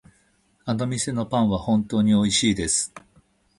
[0.65, 2.91] あの店のパンは本当においしいです。